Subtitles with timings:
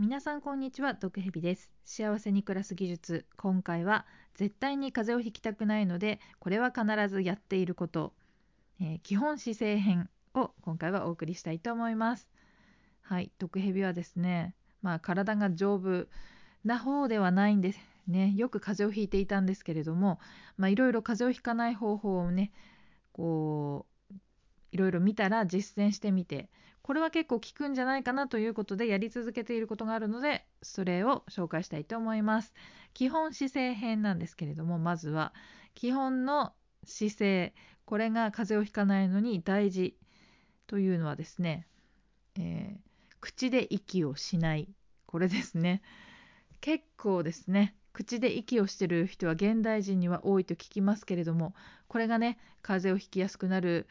[0.00, 1.70] 皆さんこんにちは毒蛇です。
[1.84, 3.26] 幸せに暮らす技術。
[3.36, 8.14] 今回は絶対に風邪をひきたくないのでこれは必ずやっていること、
[8.80, 12.30] えー、基本姿勢編を今回はお送りしたいと思います。
[13.02, 16.06] はい毒蛇はですねまあ体が丈夫
[16.64, 18.32] な方ではないんですね。
[18.38, 20.18] よく風邪をひいていたんですけれども
[20.56, 22.52] まあいろいろ風邪をひかない方法をね
[23.12, 23.89] こう
[24.72, 26.48] いろいろ見たら実践してみて
[26.82, 32.52] これは結構効くんじゃないかなということでやり続けていることがあるのでそれを紹介したいと思います。
[32.94, 35.32] 基本姿勢編なんですけれどもまずは
[35.74, 36.52] 基本の
[36.84, 39.96] 姿勢これが風邪をひかないのに大事
[40.66, 41.66] というのはですね、
[42.36, 44.68] えー、口で息をしない
[45.06, 45.82] これですね。
[46.60, 51.54] 結構ですね口で息をしてる人は現代人には多いと聞きますけれども
[51.88, 53.88] これがね風邪をひきやすくなる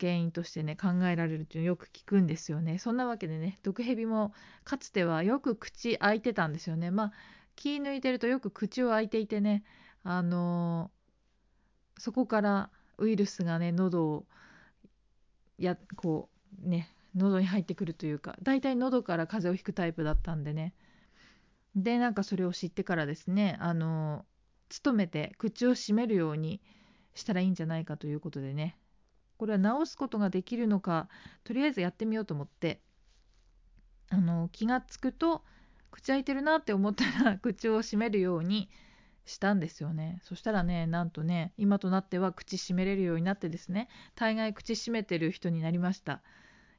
[0.00, 2.78] 原因としてね考えられるっていうのよく聞くんですよね。
[2.78, 4.32] そんなわけでね毒蛇も
[4.64, 6.90] かつてはよく口開いてたんですよね。
[6.90, 7.12] まあ
[7.56, 9.64] 気抜いてるとよく口を開いていてね
[10.04, 14.26] あのー、そこからウイルスがね喉を
[15.58, 16.28] やこ
[16.64, 20.74] うね喉に入ってくるというか大体喉から風邪をひくタイプだったんでね。
[21.74, 26.60] でなんかそれを知ってからですねあのー、努めて口を閉めるように
[27.14, 28.78] したらいいんじゃないかということでね
[29.36, 31.08] これは直すことができるのか
[31.44, 32.80] とりあえずやってみようと思って
[34.10, 35.42] あの気がつくと
[35.90, 38.68] 口開いてるなって思ったら 口を閉めるように
[39.24, 40.20] したんですよね。
[40.22, 46.22] そしたらねなんとね今となっては口閉めれるようになってですね大概口閉めてる人になりました。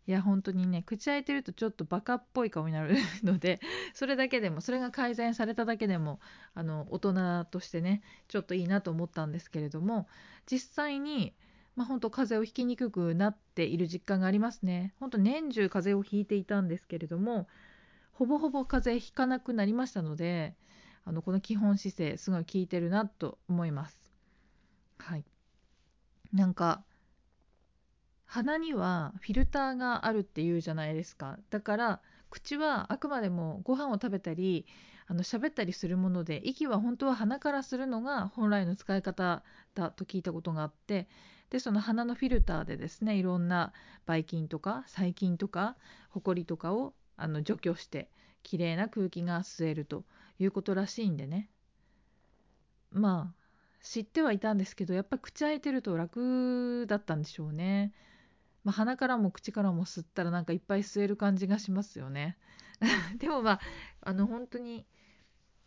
[0.08, 3.60] いや本当にね口開いてるとちょっとバカっぽい顔になるので
[3.94, 6.22] それだけでもそれが改善されただけでも
[6.54, 10.08] あの大人としてねちょっといいなと思ったんですけれども
[10.50, 11.36] 実際に
[11.78, 14.96] まあ、本当風邪をひきにくくなっている実感がありますね。
[15.00, 17.48] 本当年中風邪をひいていたんですけれども
[18.12, 20.56] ほぼほぼ風邪ひかなくなりましたので
[21.06, 24.00] あのこの基本姿勢すごい効いてるなと思います。
[24.98, 25.26] はい。
[26.34, 26.84] なんか
[28.28, 31.40] 鼻にはフィルターがあるっていうじゃないですか。
[31.50, 34.66] だから口はあくまでもご飯を食べたり
[35.08, 39.44] あの喋ったりするもので息は本当は鼻からするのが本来の使い方
[39.74, 41.08] だと聞いたことがあって
[41.50, 43.72] でその鼻のフィルターでですねいろんな
[44.06, 45.78] ばい菌とか細菌とか
[46.10, 48.10] ほこりとかをあの除去して
[48.44, 50.04] きれいな空気が吸えると
[50.40, 51.50] いうことらしいんでね
[52.92, 53.48] まあ
[53.82, 57.94] 知ってはいたんですけどやっぱ口開いてると楽だったんでしょうね。
[58.68, 62.38] まあ、鼻からも口からも吸ったらなんかいっぱい吸える感じがしますよね。
[63.18, 63.60] でもまあ
[64.02, 64.86] あの本当に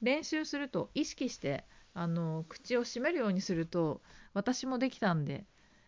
[0.02, 4.02] 練習すると意識してあの口を閉めるようにすると
[4.34, 5.46] 私もできたんで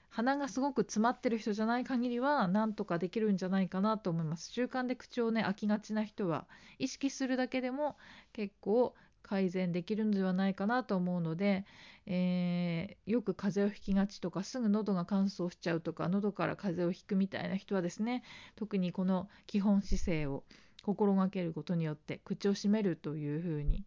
[0.09, 6.49] 鼻がすごく詰まってる人じゃない限りはなんとかできるんじゃないかなと思います習慣で口をね開きがちな人は
[6.79, 7.99] 意識するだけでも
[8.33, 11.65] 結構改善できるのではないかなと思うので、
[12.07, 18.23] えー、よく風邪をひきがちとかすぐ喉が乾燥しちゃうとか喉から風邪をひくみたいな人はですね
[18.57, 20.45] 特にこの基本姿勢を
[20.83, 23.85] 心がけることによって口を閉めるというふうに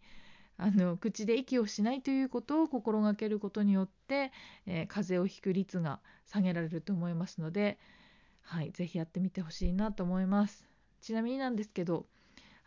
[0.57, 4.31] あの口で息をしないということを心がけることによって、
[4.65, 7.77] えー、風邪をひく率が下げられると思いますので、
[8.41, 10.65] はい、ぜひやってみてほしいなと思います。
[11.01, 12.05] ちなみになんですけど、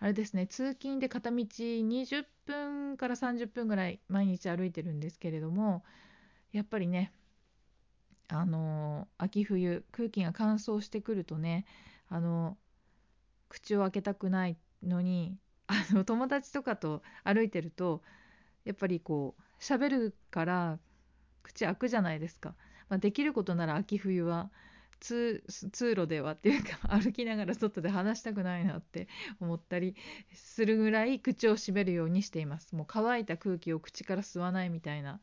[0.00, 5.84] あれですね、通勤で片道20分から30分ぐらい毎日歩いてるんですけれども、
[6.53, 7.12] やっぱりね、
[8.28, 11.64] あの秋冬空気が乾燥してくるとね
[12.08, 12.56] あの
[13.48, 18.03] 口を開けたくないのにあの友達とかと歩いてると
[18.64, 20.78] やっぱりこう喋るから
[21.42, 22.54] 口開くじゃないですか、
[22.88, 24.50] まあ、できることなら秋冬は
[25.00, 29.09] 通路ではっていうか歩きながら外で話したくないなって
[29.41, 29.94] 思ったり
[30.32, 32.75] するぐらい口を閉めるようにしています。
[32.75, 35.20] もう乾いた空気を口から吸わないみたいな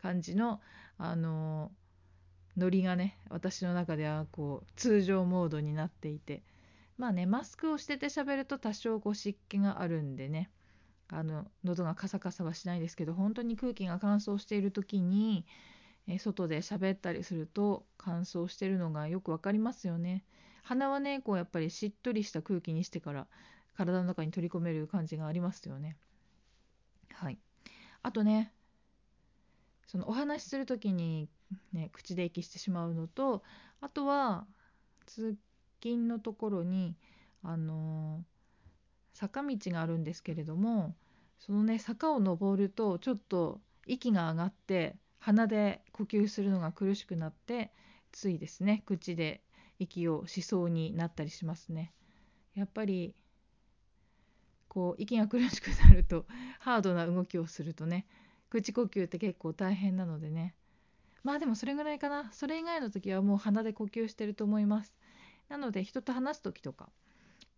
[0.00, 0.60] 感じの
[0.98, 1.72] あの
[2.56, 6.42] ノリがね私の中ではこう通常モードになっていて。
[6.98, 10.50] まあねマスクをしてて喋ると多少こう湿気があるんでね
[11.08, 15.46] あの喉がカサカサはしないですけど本当に空気が乾燥している時に、
[16.08, 20.24] え外で喋ったりすると乾燥してるのがよく分かりますよね。
[20.62, 23.26] 鼻はねこうやっぱりしっとりした空気にしてから
[23.76, 25.96] 体の中に取り込める感じがありますよね。
[27.12, 27.38] はい、
[28.02, 28.52] あとね
[29.86, 31.28] そのお話しする時に、
[31.72, 33.42] ね、口で息してしまうのと
[33.80, 34.46] あとは
[35.06, 35.36] 通
[35.80, 36.96] 近のところに
[37.42, 38.24] あの
[39.12, 40.94] 坂道があるんですけれども
[41.38, 44.96] そのね坂を登るとちょっと息が上がって
[45.26, 47.72] 鼻で呼吸するのが苦しくなって
[48.12, 49.40] ついですね口で
[49.80, 51.92] 息をしそうになったりしますね。
[52.54, 53.12] やっぱり
[54.68, 56.26] こう息が苦しくなると
[56.60, 58.06] ハードな動きをするとね
[58.50, 60.54] 口呼吸って結構大変なのでね。
[61.24, 62.30] まあでもそれぐらいかな。
[62.32, 64.94] それ以外の時はもう鼻で呼吸してると思います。
[65.48, 66.88] なので人と話す時とか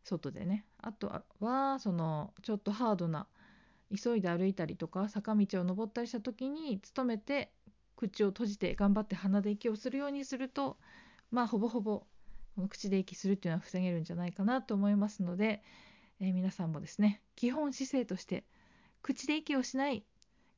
[0.05, 0.65] 外でね。
[0.79, 3.27] あとはそのちょっとハードな
[3.97, 7.51] 急いで歩いたりとか坂道を登ったりした時に努めて
[7.97, 10.77] 口を閉じて頑張って鼻で息をするようにすると
[11.31, 12.05] まあほぼほぼ
[12.69, 15.63] 口で息するっていうのは防げるんじゃないかなと思いますので、
[16.21, 18.45] えー、皆さんもですね基本姿勢として
[19.03, 20.05] 口で息をしない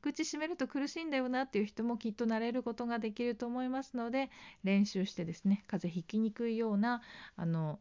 [0.02, 4.30] 口閉めると苦しいんだよなっていう人もきっと慣れることができると思いますので
[4.64, 7.02] 練習してですね風邪ひきにくいような
[7.36, 7.78] あの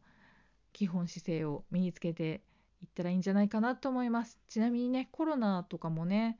[0.72, 2.42] 基本姿勢を身につけて
[2.82, 4.38] いったらいいんじゃないかなと思います。
[4.48, 6.38] ちなみにねコロナとかもね、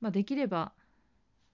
[0.00, 0.72] まあ、できれば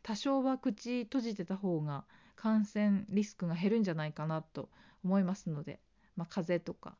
[0.02, 2.04] 多少は口閉じてた方が
[2.36, 4.68] 感染リスクが減るんじゃないかなと
[5.04, 5.80] 思いますので、
[6.16, 6.96] まあ、風邪とか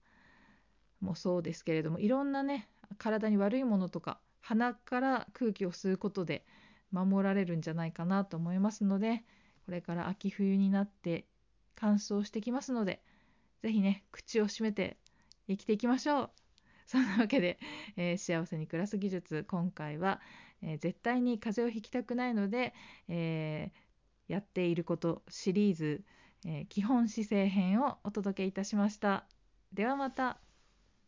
[1.01, 2.69] もそうですけれどもいろんなね
[2.99, 6.47] 体に悪いものとか鼻から空気を吸うことで
[6.93, 9.23] 守られるんじゃないかなと思いますので
[9.67, 11.27] これから秋冬になって
[11.75, 13.03] 乾燥してきますので
[13.63, 14.97] 是非ね口を閉めて
[15.49, 16.44] 生きていきましょう。
[16.95, 17.59] そんなわけで、
[17.97, 20.21] えー、幸せに暮らす技術今回は、
[20.63, 22.73] えー、絶対に風邪をひきたくないので、
[23.09, 26.05] えー、やっていることシリーズ、
[26.47, 29.27] え基本姿勢編をお届けいたしました。
[29.73, 30.39] ではまた。